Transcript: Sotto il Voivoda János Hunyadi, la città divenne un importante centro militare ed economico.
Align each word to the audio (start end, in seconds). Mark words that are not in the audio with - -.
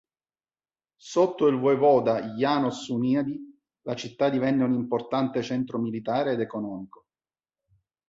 Sotto 0.97 1.45
il 1.45 1.59
Voivoda 1.59 2.33
János 2.35 2.87
Hunyadi, 2.87 3.39
la 3.83 3.93
città 3.95 4.31
divenne 4.31 4.63
un 4.63 4.73
importante 4.73 5.43
centro 5.43 5.77
militare 5.77 6.31
ed 6.31 6.39
economico. 6.39 7.05